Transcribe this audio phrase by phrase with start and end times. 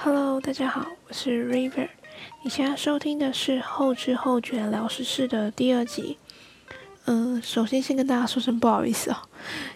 [0.00, 1.88] Hello，大家好，我是 River。
[2.44, 6.16] 你现在收听的是后知后觉聊时事的第二集。
[7.06, 9.16] 嗯，首先先跟大家说声不好意思哦，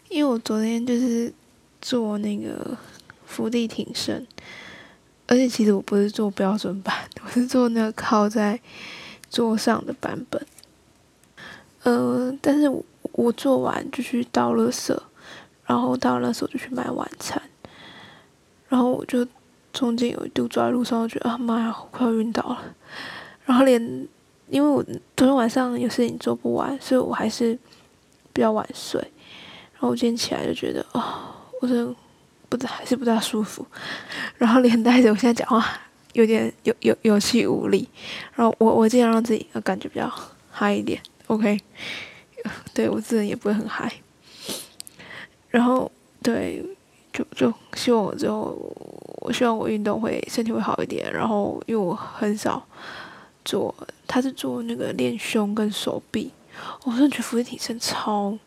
[0.09, 1.35] 因为我昨天就是
[1.81, 2.79] 做那个
[3.27, 4.25] 伏地挺身，
[5.27, 8.61] 而且其实我不是做标准版，我是做那个靠在
[9.29, 10.47] 桌上的版本。
[11.83, 12.71] 呃，但是
[13.11, 14.97] 我做完就去倒垃圾，
[15.67, 17.43] 然后到那时候就去买晚餐，
[18.69, 19.27] 然后我就。
[19.73, 22.63] 中间有一度走在路上，我觉得啊妈呀，我快要晕倒了。
[23.45, 23.81] 然后连
[24.49, 24.83] 因为我
[25.17, 27.59] 昨天晚上有事情做不完，所以我还是
[28.33, 29.01] 比较晚睡。
[29.73, 31.97] 然后我今天起来就觉得啊，我真
[32.49, 33.67] 不还是不大舒服。
[34.37, 35.67] 然后连带着我现在讲话
[36.13, 37.89] 有点有有有气无力。
[38.35, 40.13] 然后我我尽量让自己感觉比较
[40.51, 41.59] 嗨一点，OK？
[42.75, 43.91] 对我自己也不会很嗨。
[45.49, 45.91] 然后
[46.23, 46.63] 对。
[47.13, 48.57] 就就希望我之后，
[49.21, 51.13] 我希望我运动会身体会好一点。
[51.13, 52.67] 然后因为我很少
[53.45, 53.75] 做，
[54.07, 56.33] 他是做那个练胸跟手臂，
[56.85, 58.39] 我真的觉得俯卧撑超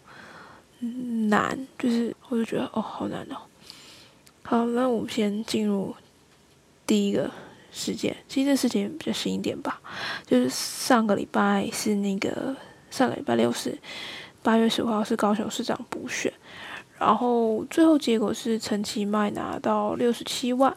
[1.30, 3.38] 难，就是我就觉得哦好难哦。
[4.44, 5.96] 好，那我们先进入
[6.88, 7.30] 第一个
[7.72, 9.80] 事件，其实这事件比较新一点吧，
[10.26, 12.56] 就是上个礼拜是那个
[12.90, 13.78] 上个礼拜六是
[14.42, 16.34] 八月十五号是高雄市长补选。
[16.98, 20.76] 然后最后结果是陈其迈拿到六十七万，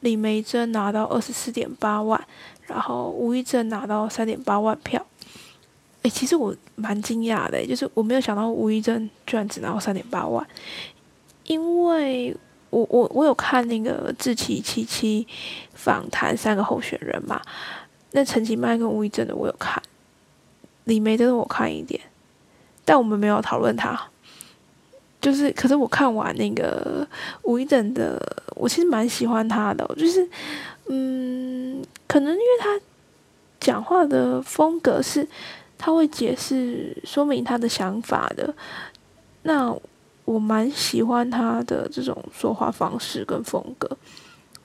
[0.00, 2.22] 李梅珍拿到二十四点八万，
[2.66, 5.04] 然后吴益正拿到三点八万票。
[6.02, 10.46] 哎，其实我蛮惊讶的，就是我没有想到吴益正居然只拿到三点八万，
[11.44, 12.36] 因为
[12.70, 15.26] 我我我有看那个志奇七七
[15.74, 17.40] 访谈三个候选人嘛，
[18.12, 19.82] 那陈其迈跟吴益正的我有看，
[20.84, 22.00] 李梅珍的我看一点，
[22.84, 24.08] 但我们没有讨论他。
[25.20, 27.06] 就是，可是我看完那个
[27.42, 28.18] 吴一正的，
[28.56, 29.84] 我其实蛮喜欢他的。
[29.96, 30.26] 就是，
[30.88, 32.80] 嗯，可能因为他
[33.60, 35.28] 讲话的风格是，
[35.76, 38.54] 他会解释、说明他的想法的。
[39.42, 39.76] 那
[40.24, 43.94] 我蛮喜欢他的这种说话方式跟风格。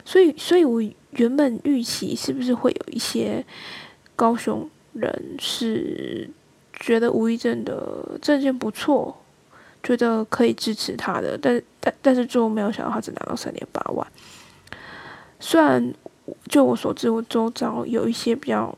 [0.06, 0.80] 所以，所以我
[1.10, 3.44] 原本预期是不是会有一些
[4.14, 6.30] 高雄人是
[6.80, 9.14] 觉得吴一正的证件不错。
[9.86, 14.04] 觉得可以支持他的，但但但是最后没有想到他只拿到三点八万。
[15.38, 15.94] 虽然
[16.48, 18.76] 就我所知，我周遭有一些比较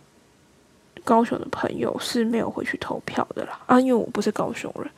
[1.05, 4.91] 高雄的朋友是没有回去投票的啦，啊，因为我不是高雄人。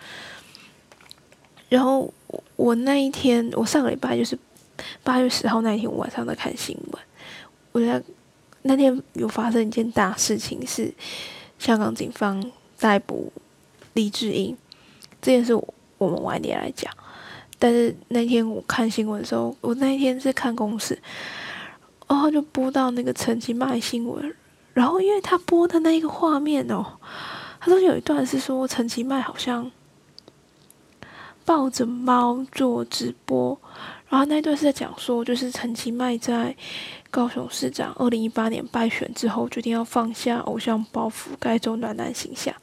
[1.69, 2.13] 然后
[2.57, 4.37] 我那一天，我上个礼拜就是
[5.05, 7.03] 八月十号那一天，我晚上在看新闻，
[7.71, 8.03] 我在
[8.63, 10.93] 那天有发生一件大事情，是
[11.61, 12.45] 香港警方
[12.81, 13.33] 逮捕
[13.93, 14.59] 李志英
[15.23, 15.55] 这件事。
[15.55, 15.75] 我。
[16.01, 16.91] 我们晚点来讲，
[17.59, 20.99] 但是那天我看新闻的时候，我那一天是看公司，
[22.09, 24.35] 然后就播到那个陈其迈新闻，
[24.73, 26.87] 然后因为他播的那一个画面哦，
[27.61, 29.71] 他说有一段是说陈其迈好像
[31.45, 33.61] 抱着猫做直播，
[34.09, 36.57] 然后那一段是在讲说，就是陈其迈在
[37.11, 42.55] 高雄市长二零一八年败选之后，决定要放下偶像包袱，改走暖男形象。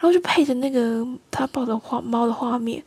[0.00, 2.80] 然后就配着那个他抱着画猫的画面，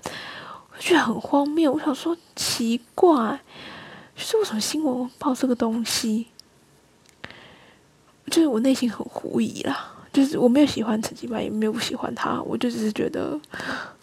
[0.73, 1.69] 我觉得很荒谬。
[1.69, 3.37] 我想说奇怪，
[4.15, 6.27] 就是为什么新闻报这个东西？
[8.27, 9.93] 就是我内心很狐疑啦。
[10.13, 13.37] 就是我没有喜欢陈其迈，也没有不喜欢他，我就只是觉得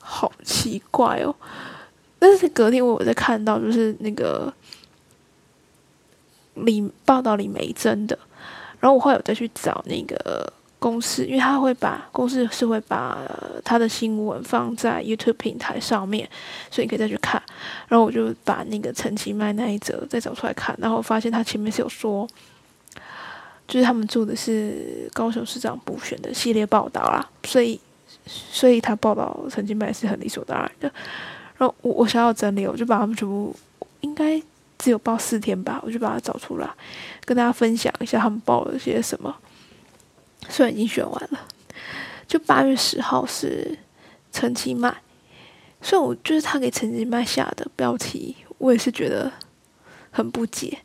[0.00, 1.34] 好奇怪哦。
[2.18, 4.52] 但是隔天我有在看到，就是那个
[6.54, 8.18] 李报道李梅珍的，
[8.80, 10.52] 然后我后来有再去找那个。
[10.78, 13.19] 公司，因为他会把公司是会把
[13.65, 16.28] 他的新闻放在 YouTube 平台上面，
[16.71, 17.43] 所以你可以再去看。
[17.89, 22.28] 然后我就把那个陈其迈那一则再找出来看，然后发现他前面是有说，
[23.66, 27.81] 就是他们做的是高雄市长补选的系列报道啦，所以
[28.27, 30.92] 所以他报道陈其迈是很理所当然的。
[31.57, 33.53] 然后我我想要整理，我就把他们全部
[34.03, 34.41] 应该
[34.78, 36.71] 只有报四天吧，我就把它找出来，
[37.24, 39.34] 跟大家分享一下他们报了些什么。
[40.48, 41.47] 虽然已经选完了，
[42.27, 43.78] 就八月十号是
[44.33, 44.95] 陈其迈，
[45.83, 49.30] 所以我就是他给陈其迈下的标题，我也是觉得
[50.10, 50.78] 很不解。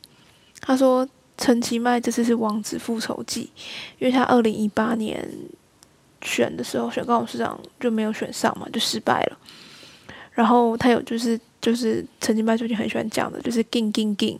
[0.60, 3.50] 他说陈其迈这次是王子复仇记，
[3.98, 5.28] 因为他二零一八年
[6.22, 9.38] 选的时候选高雄市长就没有选上嘛，就失败了。
[10.32, 14.38] 然后他有就是就是陈其迈最近很喜欢讲的，就是 “ging ging ging”。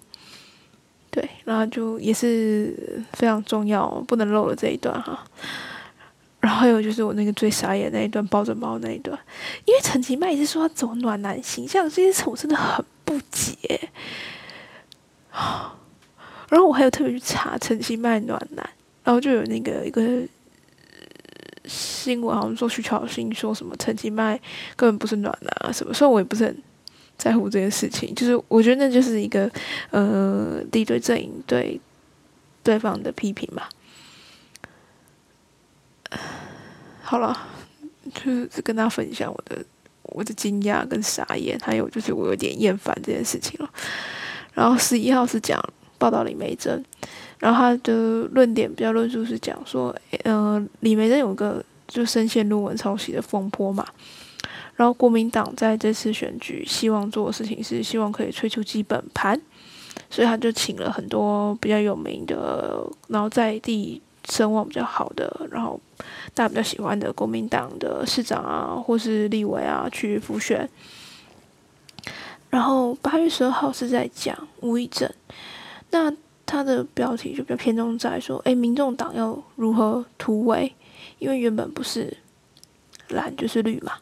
[1.45, 5.25] 然后就也是非常重要，不能漏了这一段哈。
[6.41, 9.19] 然后还有就是我那个最傻眼那一段抱着猫那一段，
[9.65, 13.57] 因为陈其迈一直说他走暖男形象，这件事我真的很不解。
[16.51, 18.71] 然后我还有特别去查陈其麦暖男，
[19.03, 20.03] 然后就有那个一个
[21.65, 24.39] 新闻，好像说徐巧芯说什么陈其麦
[24.77, 26.63] 根本不是暖男啊什么，虽然我也不是很
[27.17, 29.51] 在乎这件事情，就是我觉得那就是一个
[29.91, 31.81] 呃敌对阵营对
[32.63, 33.63] 对方的批评嘛。
[37.03, 37.37] 好了，
[38.13, 39.65] 就是跟大家分享我的
[40.05, 43.71] 我的惊讶跟傻眼，还有就是我有点厌烦这件事情了。
[44.53, 45.63] 然后十一号是讲
[45.99, 46.85] 报道李梅珍，
[47.39, 49.95] 然后他的论点比较论述是讲说，
[50.25, 53.87] 呃，李梅珍有个就深陷论文抄袭的风波嘛。
[54.77, 59.41] 然后国民党在这次选举希望做的事情是希望可以推出基本盘，
[60.09, 64.01] 所以他就请了很多比较有名的，然后在地。
[64.27, 65.79] 声望比较好的，然后
[66.33, 70.67] 大家比较喜欢的国民党的市长啊，或是立委啊去复选。
[72.49, 75.07] 然后八月十二号是在讲吴以正，
[75.91, 76.11] 那
[76.47, 80.75] 他的标题就比较偏重在说，哎，民众党要如何突围？
[81.19, 82.17] 因为原本不是
[83.09, 83.93] 蓝就是绿嘛，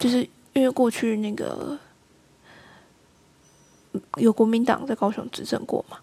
[0.00, 1.78] 就是因为过去那个
[4.16, 5.98] 有国民党在高雄执政过嘛。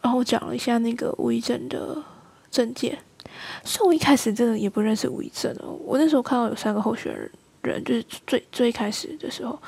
[0.00, 2.02] 然后讲了一下那个吴怡正的
[2.50, 2.98] 证件，
[3.62, 5.76] 所以我一开始真的也不认识吴怡正哦。
[5.84, 7.14] 我那时候看到有三个候选
[7.62, 9.60] 人，就是最最开始的时候，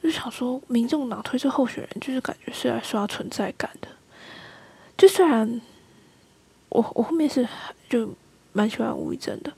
[0.00, 3.88] 我就想说，民众党推出候选人，就是感觉是来刷存在感的。
[4.96, 5.60] 就虽然
[6.70, 7.46] 我我后面是
[7.90, 8.10] 就
[8.54, 9.52] 蛮喜欢吴怡正的，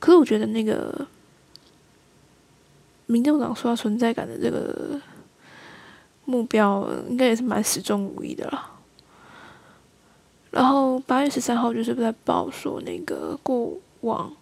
[0.00, 1.06] 可是我觉得那个
[3.06, 5.00] 民众党刷存在感的这个
[6.24, 8.72] 目标，应该也是蛮始终无疑的啦。
[10.50, 14.32] 然后八月十三号就是在报说那个过往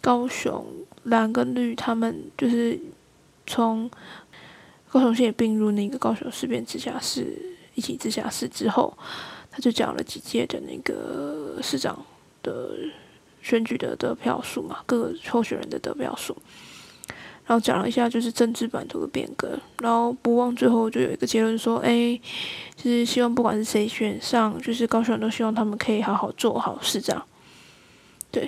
[0.00, 0.66] 高雄
[1.04, 2.78] 蓝跟绿他们就是
[3.46, 3.88] 从
[4.90, 7.38] 高雄县并入那个高雄市变直辖市
[7.74, 8.96] 一起直辖市之后，
[9.50, 12.04] 他就讲了几届的那个市长
[12.42, 12.70] 的
[13.40, 16.36] 选举的得票数嘛，各个候选人的得票数。
[17.48, 22.20] 然后讲了一下就是政治版图的变革，然后不忘最后就有一个结论说，哎，
[22.76, 27.24] 就是希望不管是谁选上，就是高雄人都希望他们可以好好做好市长。
[28.30, 28.46] 对，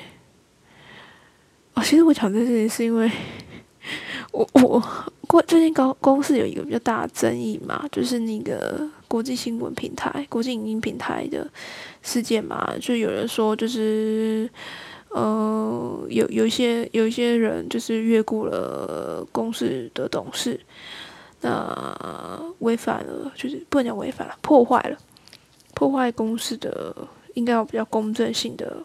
[1.73, 3.11] 哦，其实我讲这件事情是因为，
[4.33, 4.83] 我我
[5.27, 11.51] 过最近高公司有一个比较大的争议嘛，就是那个国际新闻平台、国际影音平台的
[12.03, 14.47] 事件嘛，就有人说就是。
[15.13, 20.61] 呃，有有一些有一些人就是越过了公司的董事，
[21.41, 24.97] 那违反了，就是不能讲违反了，破坏了，
[25.75, 26.95] 破坏公司的
[27.35, 28.85] 应该有比较公正性的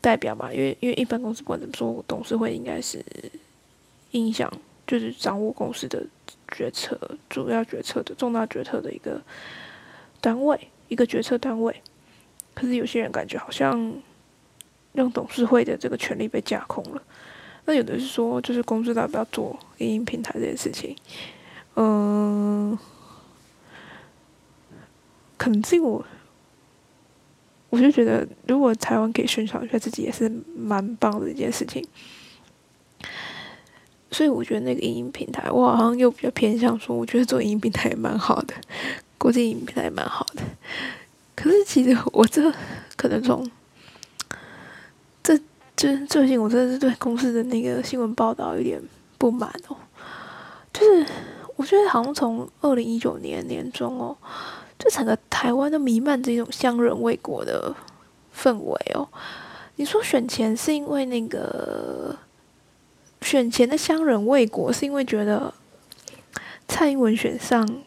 [0.00, 3.04] 代表吧，因为因为一般公司不管怎么说，董事会应该是
[4.12, 4.48] 影响，
[4.86, 6.06] 就是掌握公司的
[6.52, 6.96] 决策、
[7.28, 9.20] 主要决策的重大决策的一个
[10.20, 11.74] 单位，一个决策单位。
[12.54, 13.92] 可是有些人感觉好像。
[14.92, 17.02] 让董事会的这个权利被架空了。
[17.64, 20.96] 那有的是说，就是公司要不要做运营平台这件事情？
[21.76, 22.76] 嗯，
[25.36, 26.04] 可能是我，
[27.70, 31.86] 我就觉得，如果台湾可以宣传一下自己，也是蛮棒的一件事情。
[34.10, 38.54] 所以我觉得那个运营平台，我好像又比较偏向说，我觉得做运营平台也蛮好的，
[39.16, 40.42] 国际运营平台也蛮好的。
[41.36, 42.52] 可是其实我这
[42.96, 43.48] 可能从。
[45.76, 48.80] 就是最近我真的是对公司的那个新闻报道有点
[49.18, 49.76] 不满哦，
[50.72, 51.04] 就是
[51.56, 54.16] 我觉得好像从二零一九年年中哦，
[54.78, 57.74] 就整个台湾都弥漫着一种乡人为国的
[58.36, 59.08] 氛围哦。
[59.76, 62.16] 你说选前是因为那个
[63.20, 65.52] 选前的乡人为国，是因为觉得
[66.68, 67.82] 蔡英文选上。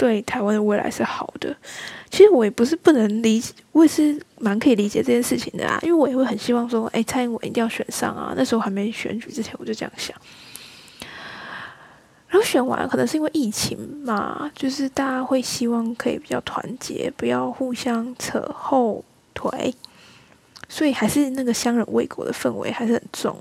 [0.00, 1.54] 对台湾的未来是好的，
[2.08, 5.78] 其实我也不是不能理解，我也是蛮可以理解这件事情的啊。
[5.82, 8.32] 因为我也会很希望说，哎，蔡英文一定要选上啊。
[8.34, 10.16] 那时候还没选举之前，我就这样想。
[12.28, 19.04] 然后选完，可能是因为疫情嘛，就是大家会希望可以比较团结，不要互相扯后
[19.34, 19.74] 腿，
[20.66, 23.36] 所以还是那个乡人为国的氛围还是很重。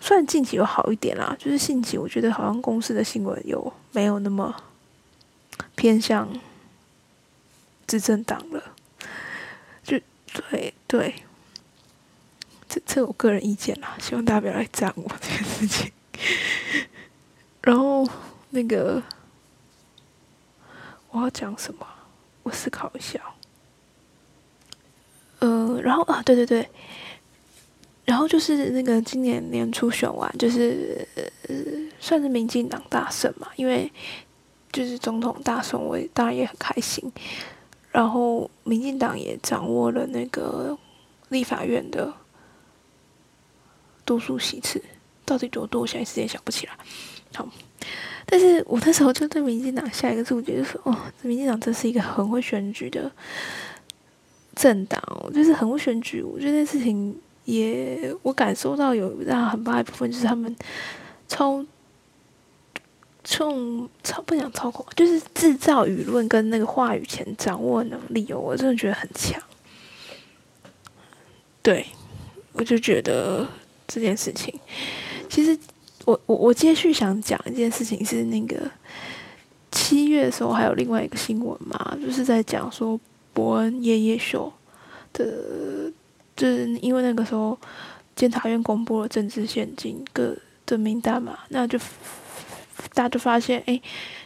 [0.00, 4.54] 虽然近期有好一点啦，就是近期我觉得好像公司的新闻有没有那么。
[5.74, 6.28] 偏向
[7.86, 8.74] 执政党了，
[9.82, 10.00] 就
[10.50, 11.14] 对对，
[12.68, 15.92] 这这我个人意见啦，希望大家不要来赞我这件事情。
[17.62, 18.08] 然后
[18.50, 19.02] 那个
[21.10, 21.86] 我要讲什么？
[22.42, 23.20] 我思考一下。
[25.38, 26.68] 呃，然后啊，对对对，
[28.04, 31.06] 然后就是那个今年年初选完，就是
[32.00, 33.90] 算是民进党大胜嘛，因为。
[34.70, 37.10] 就是总统大选，我当然也很开心。
[37.90, 40.76] 然后民进党也掌握了那个
[41.30, 42.12] 立法院的
[44.04, 44.80] 多数席次，
[45.24, 46.72] 到底多多，我现在实在想不起来。
[47.34, 47.48] 好，
[48.26, 53.10] 但是我那时候就对民进党下一个注解，就是哦，民进党真是一个很会选举的
[54.54, 55.02] 政党，
[55.34, 56.22] 就是很会选举。
[56.22, 60.54] 我觉得这件事情也我感受到有让很大一部分就是他们
[61.26, 61.64] 超。
[63.30, 69.38] 冲操不想操控，就是制造舆论跟那个话语权掌握能力哦，我真的觉得很强。
[71.60, 71.84] 对，
[72.54, 73.46] 我就觉得
[73.86, 74.58] 这件事情，
[75.28, 75.56] 其实
[76.06, 78.56] 我我我接续想讲一件事情是那个
[79.70, 82.98] 七月的时候还有另外一个新闻嘛，就是在讲说
[83.34, 84.50] 伯恩夜夜秀
[85.12, 85.92] 的，
[86.34, 87.58] 就是因为那个时候
[88.16, 91.78] 监察院公布了政治现金各的名单嘛，那就。
[92.94, 93.80] 大家就发现，哎，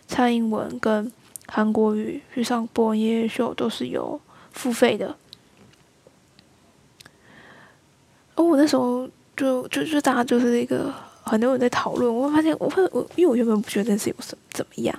[0.07, 1.11] 蔡英文跟
[1.47, 4.21] 韩国瑜去上《播恩夜夜秀》都是有
[4.53, 5.15] 付费的。
[8.35, 10.93] 哦，我那时候就就就大家就是一个
[11.23, 14.99] 很多人在讨论，我发现我会我因为我原本不觉得这件事有什么怎么样，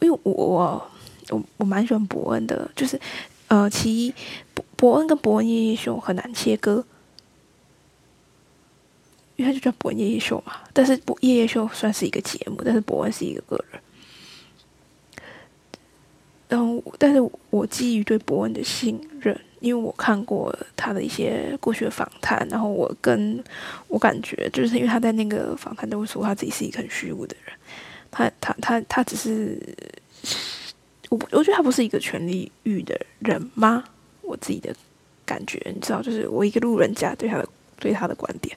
[0.00, 0.90] 因为我我
[1.30, 3.00] 我我蛮喜欢伯恩的，就是
[3.48, 4.14] 呃，其一
[4.54, 6.84] 伯伯恩跟《伯恩夜夜秀》很难切割。
[9.38, 13.80] 因为他就叫伯恩夜夜秀嘛，但是伯夜夜秀算是一个节目，但是伯恩是一个个人。
[16.48, 23.40] 然后，但是我基于对伯恩的信任，因为我看过他的一些过去的访谈，然后我跟
[23.86, 27.54] 我感觉，就是因为他在那个访谈都会说他自己是一个很虚无的人，
[28.10, 29.56] 他他他他只是，
[31.10, 33.84] 我我觉得他不是一个权力欲的人吗？
[34.22, 34.74] 我自己的
[35.24, 38.56] 感觉，你知道，就是我一个路人甲对他的对他的观点。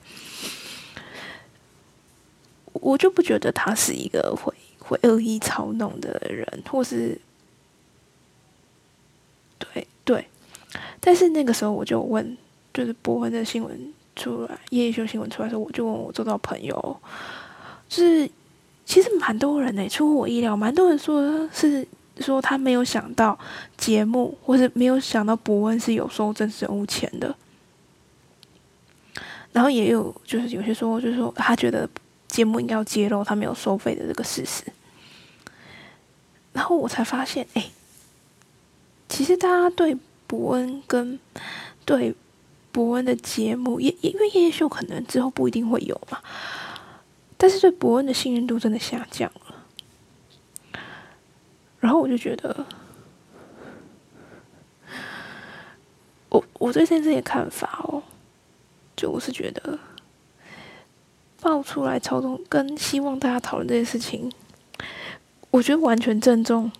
[2.73, 7.19] 我就不觉得他是一个会会恶意操弄的人，或是
[9.59, 10.25] 对对。
[10.99, 12.37] 但是那个时候我就问，
[12.73, 16.97] 就是伯恩的新闻出来，夜夜秀新闻出来的时候，我就问我周遭朋友，
[17.89, 18.29] 就是
[18.85, 21.85] 其实蛮多人呢，出乎我意料，蛮多人说是
[22.19, 23.37] 说他没有想到
[23.77, 27.35] 节目，或是没有想到伯恩是有收真实人物钱的。
[29.51, 31.87] 然后也有就是有些说，就是说他觉得。
[32.31, 34.63] 节目应该要揭露他没有收费的这个事实，
[36.53, 37.69] 然后我才发现，哎，
[39.09, 39.97] 其实大家对
[40.27, 41.19] 伯恩跟
[41.83, 42.15] 对
[42.71, 46.19] 伯恩的节目，也因为夜夜秀可能之后不一定会有嘛，
[47.35, 50.81] 但是对伯恩的信任度真的下降了。
[51.81, 52.65] 然后我就觉得，
[56.29, 58.01] 我我对这件事的看法哦，
[58.95, 59.77] 就我是觉得。
[61.41, 64.31] 爆出来操纵，跟希望大家讨论这件事情，
[65.49, 66.71] 我觉得完全正中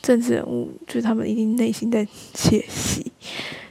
[0.00, 3.12] 政治人物，就是他们一定内心在窃喜，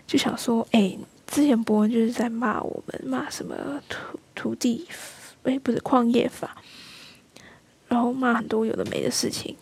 [0.06, 3.56] 就想说，哎，之前伯文就是在骂我们，骂什么
[3.89, 4.88] 土土地，
[5.42, 6.56] 哎，不是矿业法，
[7.88, 9.56] 然后骂很多有的没的事情，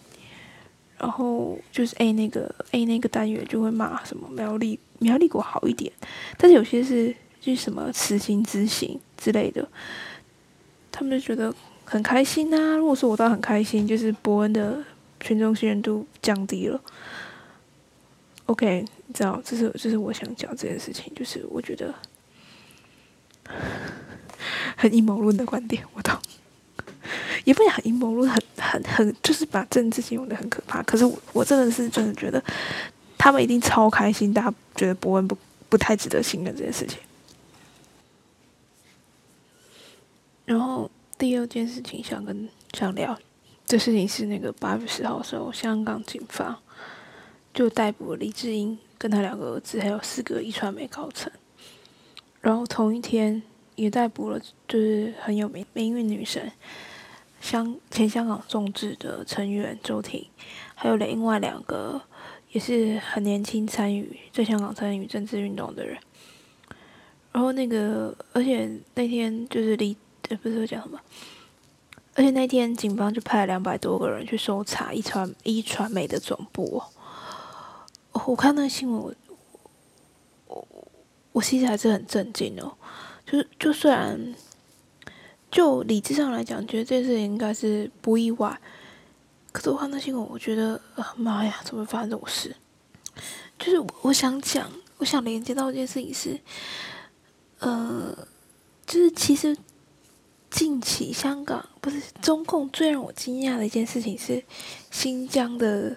[0.97, 5.89] 然后就是 A 那个 A 那个单元就会骂什么苗栗苗栗国好一点，
[6.37, 7.15] 但是有些是。
[7.41, 9.67] 就什么慈心之行之类的，
[10.91, 12.77] 他们就觉得很开心啊。
[12.77, 14.81] 如果说我倒很开心，就是伯恩的
[15.19, 16.79] 群众信任度降低了。
[18.45, 21.93] OK，你知道，这是这是我想讲这件事情，就是我觉得
[24.77, 26.15] 很阴谋论的观点，我懂，
[27.43, 30.83] 也不讲阴谋论，很很很，就是把政治形容的很可怕。
[30.83, 32.43] 可是我我真的是真的觉得，
[33.17, 35.35] 他们一定超开心，大家觉得伯恩不
[35.69, 36.99] 不太值得信任这件事情。
[40.51, 43.17] 然后第二件事情想跟想聊，
[43.65, 46.61] 这事情是那个八月十号的时候，香港警方
[47.53, 51.31] 就逮捕了李智英跟他两个儿子，还有四个一传媒高层。
[52.41, 53.41] 然后同一天
[53.75, 56.51] 也逮捕了，就是很有名名运女神
[57.39, 60.27] 香前香港众志的成员周婷，
[60.75, 62.01] 还有另外两个
[62.51, 65.97] 也是很年轻参与在香港参与政治运动的人。
[67.31, 69.95] 然后那个，而且那天就是李。
[70.31, 70.97] 也不是讲什么，
[72.15, 76.81] 而且那天警方就派了两百多个人去搜查一传一传媒的总部。
[78.25, 79.15] 我看那个新闻，
[80.47, 80.87] 我我
[81.33, 82.77] 我其实还是很震惊哦。
[83.25, 84.33] 就是就虽然
[85.51, 88.57] 就理智上来讲，觉得这件事应该是不意外，
[89.51, 92.55] 可是我看那新闻，我觉得啊妈呀，怎么发生这种事？
[93.59, 96.39] 就是我想讲，我想连接到一件事情是，
[97.59, 98.17] 呃，
[98.85, 99.57] 就是其实。
[100.51, 104.43] 近期香港不是中共最让我惊讶的一件事情是
[104.91, 105.95] 新疆的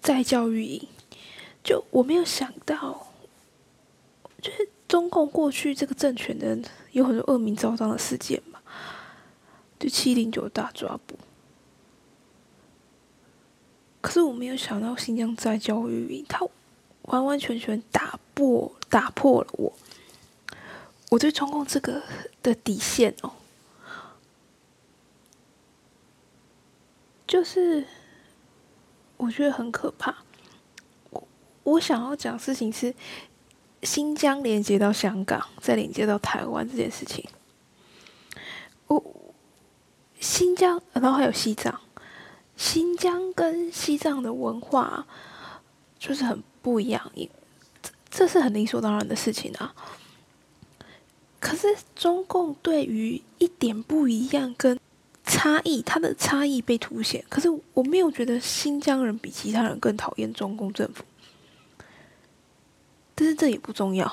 [0.00, 0.88] 在教育营，
[1.62, 3.06] 就我没有想到，
[4.42, 6.58] 就是中共过去这个政权的
[6.90, 8.58] 有很多恶名昭彰的事件嘛，
[9.78, 11.16] 就七零九大抓捕，
[14.00, 16.44] 可是我没有想到新疆在教育营，它
[17.02, 19.72] 完完全全打破打破了我。
[21.10, 22.02] 我对中共这个
[22.42, 23.32] 的底线哦，
[27.26, 27.86] 就是
[29.16, 30.14] 我觉得很可怕。
[31.10, 31.28] 我
[31.62, 32.94] 我想要讲事情是
[33.82, 37.26] 新疆连接到香港，再连接到台湾这件事情。
[38.86, 39.02] 我
[40.20, 41.80] 新疆，然后还有西藏，
[42.54, 45.06] 新疆跟西藏的文化
[45.98, 47.10] 就是很不一样，
[47.80, 49.74] 这这是很理所当然的事情啊。
[51.40, 54.78] 可是中共对于一点不一样跟
[55.24, 57.24] 差异，它的差异被凸显。
[57.28, 61.04] 可是我没有觉得新疆人比其他人更讨厌中共政府，
[63.14, 64.10] 但是这也不重要。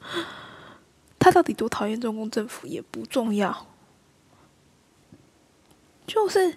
[1.18, 3.66] 他到底多讨厌中共政府也不重要，
[6.06, 6.56] 就是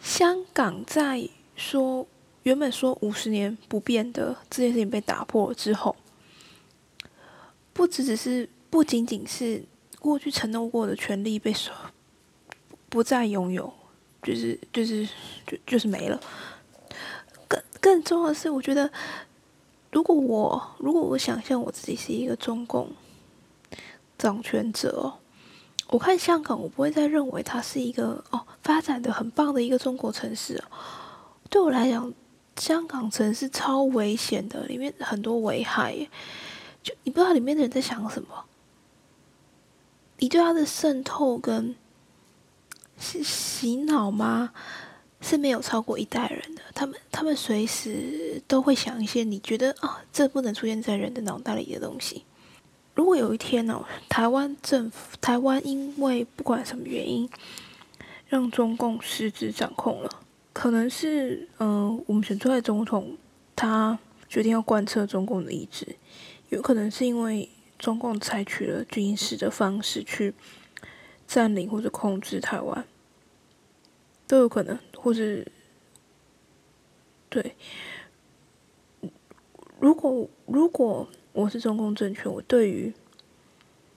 [0.00, 2.06] 香港在说
[2.42, 5.94] 原本说五十年不变的这件事情被打破之后，
[7.72, 8.48] 不只只是。
[8.68, 9.64] 不仅仅是
[9.98, 11.72] 过去承诺过的权利被收，
[12.88, 13.72] 不再拥有，
[14.22, 15.08] 就是就是
[15.46, 16.20] 就就是没了。
[17.48, 18.90] 更更重要的是，我觉得，
[19.90, 22.90] 如果我如果我想象我自己是一个中共
[24.18, 25.18] 掌权者哦，
[25.88, 30.62] 我看香港，我不会再认为它是一个哦发展的很棒的一个中国城市。
[31.48, 32.12] 对我来讲，
[32.56, 35.94] 香港城市超危险的，里面很多危害，
[36.82, 38.44] 就你不知道里面的人在想什么。
[40.18, 41.74] 你对他的渗透跟
[42.98, 44.52] 是洗脑吗？
[45.20, 46.62] 是没有超过一代人的。
[46.74, 52.24] 他们他们随时都会想一些你觉得啊，这不能出现在人的脑袋里的东西。
[52.94, 57.28] 如果有一天哦，台湾政府台湾因为不管什么原因，
[58.28, 60.10] 让中共失职掌控了，
[60.52, 63.16] 可能是嗯，我们选出来总统
[63.56, 63.98] 他
[64.28, 65.96] 决定要贯彻中共的意志，
[66.50, 67.48] 有可能是因为。
[67.78, 70.34] 中共采取了军事的方式去
[71.26, 72.84] 占领或者控制台湾，
[74.26, 75.46] 都有可能，或是
[77.28, 77.54] 对。
[79.78, 82.92] 如果如果我是中共政权，我对于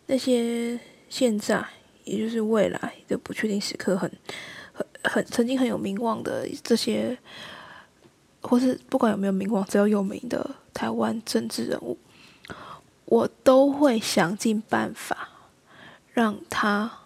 [0.08, 1.66] 那些现在
[2.04, 4.12] 也就是未来的不确定时刻，很
[4.74, 7.18] 很很曾经很有名望的这些，
[8.42, 11.98] 或是不管有没有名望，只要有名的台湾政治人物。
[13.10, 15.30] 我都会想尽办法
[16.14, 17.00] 让他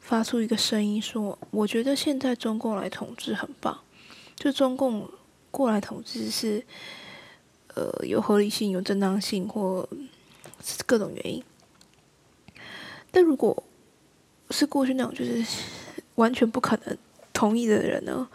[0.00, 3.78] 发出一个声音，说：“我觉得现在中共来统治很棒，
[4.34, 5.06] 就中共
[5.50, 6.64] 过来统治是
[7.74, 9.86] 呃有合理性、有正当性或
[10.86, 11.44] 各种原因。
[13.10, 13.62] 但如果
[14.48, 15.44] 是过去那种就是
[16.14, 16.96] 完全不可能
[17.34, 18.26] 同意的人呢，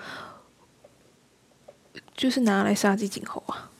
[2.16, 3.72] 就是拿来杀鸡儆猴啊。”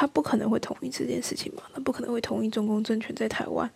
[0.00, 1.62] 他不可能会同意这件事情嘛？
[1.74, 3.70] 他不可能会同意中共政权在台湾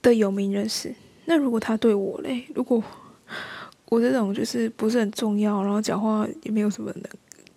[0.00, 0.94] 的有名人士。
[1.26, 2.46] 那如果他对我嘞？
[2.54, 2.82] 如果
[3.90, 6.90] 我这种就是不是很重要，然后讲话也没有什么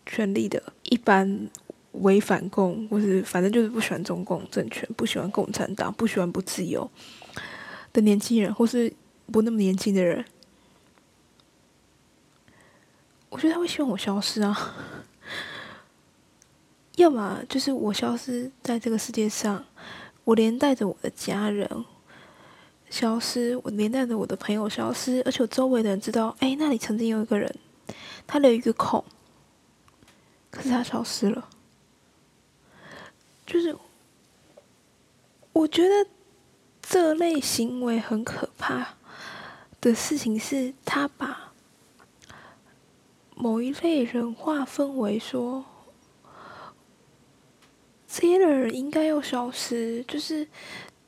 [0.06, 1.50] 权利的，一般
[1.94, 6.92] 违反共，或是反正就是不喜欢中共政权，不喜欢共产党，不喜欢不自由
[7.94, 8.92] 的年轻人，或是
[9.32, 10.26] 不那么年轻的人，
[13.30, 14.76] 我觉得他会希望我消失啊。
[16.97, 19.63] 要么就是我消失在这个世界上，
[20.23, 21.86] 我连带着我的家人
[22.89, 27.55] 消失，我连带着我的朋友消失，而且我周围的人知道，哎，那里曾经有一个人，
[28.25, 29.05] 他留一个孔，
[30.49, 31.47] 可是他消失了。
[33.45, 33.77] 就是
[35.53, 36.10] 我觉得
[36.81, 38.95] 这类行为很可怕
[39.79, 41.51] 的事情是，他把
[43.36, 45.63] 某一类人划分为说。
[48.10, 50.48] 这些人应该要消失，就是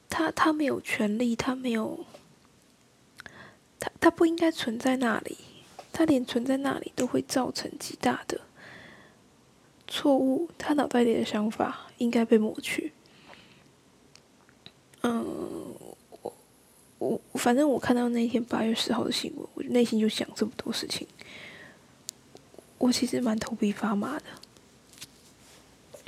[0.09, 2.05] 他，他没有权利，他没有，
[3.79, 5.37] 他他不应该存在那里，
[5.93, 8.41] 他连存在那里都会造成极大的
[9.87, 12.91] 错误，他脑袋里的想法应该被抹去。
[15.01, 15.25] 嗯，
[16.19, 16.33] 我
[16.97, 21.07] 我反正我看到那天八月十号的新闻，我内心就想这么多事情，
[22.77, 24.25] 我其实蛮头皮发麻的。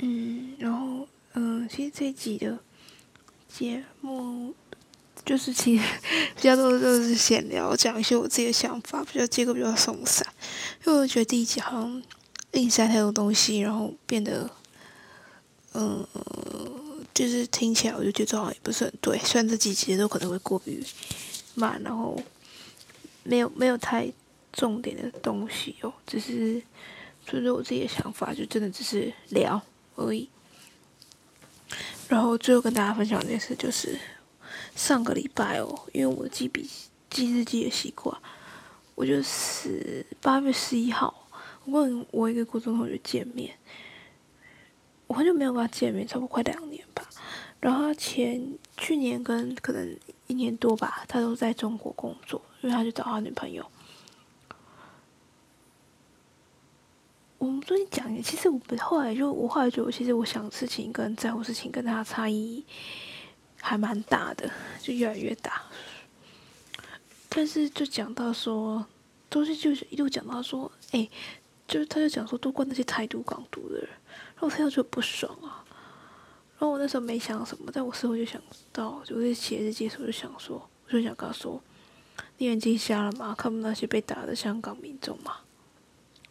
[0.04, 2.58] 嗯，然后，嗯，其实这一集的
[3.48, 4.52] 节目
[5.24, 5.84] 就是其实
[6.34, 10.26] 比较多的都是闲聊，讲一些我自己的想法，比较结构比较松散。
[10.84, 12.02] 因为我觉得第一集好像
[12.54, 14.50] 硬塞太多东西，然后变得，
[15.74, 16.04] 嗯，
[17.14, 19.16] 就是听起来我就觉得好像也不是很对。
[19.18, 20.82] 虽然这几集都可能会过于
[21.54, 22.20] 慢，然后
[23.22, 24.12] 没有没有太
[24.52, 26.60] 重点的东西哦，只是
[27.24, 29.62] 就是我自己的想法，就真的只是聊
[29.96, 30.28] 而已。
[32.08, 33.98] 然后最后跟大家分享一件事，就是
[34.76, 36.68] 上个礼拜哦，因为我记笔
[37.08, 38.14] 记日记的习惯，
[38.94, 41.26] 我就是八月十一号，
[41.64, 43.56] 我跟我一个高中同学见面，
[45.06, 47.08] 我很久没有跟他见面，差不多快两年吧。
[47.60, 53.64] 然后他前去年跟可能一年多吧，他都在中国工作，因为他去找他女朋友。
[57.62, 62.64] 们最近讲，其实我后来就我后来觉得，其实我想事情跟在乎事情跟他差异
[63.60, 65.62] 还蛮大的，就越来越大。
[67.28, 68.84] 但是就讲到说，
[69.30, 71.08] 东西就是一路讲到说，哎，
[71.68, 73.88] 就是他就讲说，都怪那些台独港独的人，
[74.34, 75.64] 然后我听到就不爽啊。
[76.58, 78.40] 然后我那时候没想什么，但我事后就想
[78.72, 81.62] 到，就是写日记的时候就想说，我就想跟他说，
[82.38, 83.34] 你眼睛瞎了吗？
[83.36, 85.36] 看不那些被打的香港民众吗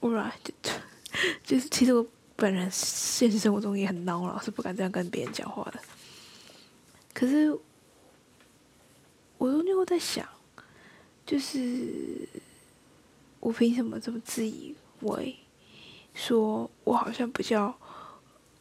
[0.02, 0.90] ？Alright。
[1.43, 5.80] 就是其实我本人现实生活中也很孬了，是不敢这样跟别人讲话的。
[7.13, 7.52] 可是
[9.38, 10.28] 我中间会在想，
[11.26, 12.28] 就是
[13.39, 15.36] 我凭什么这么自以为，
[16.13, 17.76] 说我好像比较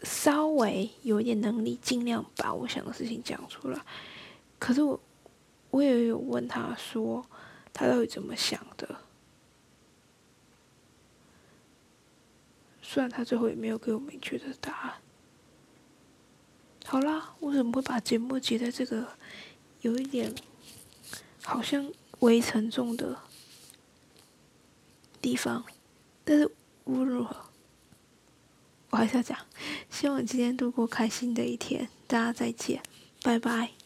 [0.03, 3.81] 稍微有一点能力，尽量把我想的事情讲出来。
[4.59, 5.01] 可是我
[5.71, 7.25] 我也有问他说，
[7.73, 8.89] 他到底怎么想的？
[12.93, 14.95] 虽然他最后也没有给我明确的答案。
[16.85, 19.07] 好啦，我怎么会把节目截在这个
[19.83, 20.35] 有一点
[21.45, 23.17] 好像微沉重的
[25.23, 25.65] 地方？
[26.25, 26.51] 但是
[26.83, 27.37] 无论如何，
[28.91, 29.39] 我还是要讲，
[29.89, 31.89] 希望今天度过开心的一天。
[32.09, 32.83] 大家再见，
[33.23, 33.80] 拜拜。